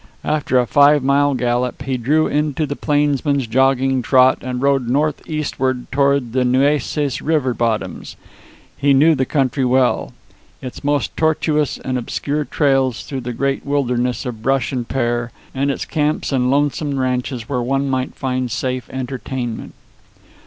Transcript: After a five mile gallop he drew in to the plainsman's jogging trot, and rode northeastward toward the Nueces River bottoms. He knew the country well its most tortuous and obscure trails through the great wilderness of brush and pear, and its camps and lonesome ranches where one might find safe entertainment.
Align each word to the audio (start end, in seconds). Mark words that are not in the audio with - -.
After 0.25 0.57
a 0.57 0.65
five 0.65 1.03
mile 1.03 1.35
gallop 1.35 1.83
he 1.83 1.95
drew 1.95 2.25
in 2.25 2.55
to 2.55 2.65
the 2.65 2.75
plainsman's 2.75 3.45
jogging 3.45 4.01
trot, 4.01 4.39
and 4.41 4.59
rode 4.59 4.89
northeastward 4.89 5.85
toward 5.91 6.33
the 6.33 6.43
Nueces 6.43 7.21
River 7.21 7.53
bottoms. 7.53 8.15
He 8.75 8.93
knew 8.95 9.13
the 9.13 9.27
country 9.27 9.63
well 9.63 10.11
its 10.59 10.83
most 10.83 11.15
tortuous 11.15 11.77
and 11.77 11.99
obscure 11.99 12.45
trails 12.45 13.03
through 13.03 13.21
the 13.21 13.31
great 13.33 13.63
wilderness 13.63 14.25
of 14.25 14.41
brush 14.41 14.71
and 14.71 14.87
pear, 14.87 15.31
and 15.53 15.69
its 15.69 15.85
camps 15.85 16.31
and 16.31 16.49
lonesome 16.49 16.97
ranches 16.97 17.47
where 17.47 17.61
one 17.61 17.87
might 17.87 18.15
find 18.15 18.49
safe 18.49 18.89
entertainment. 18.89 19.75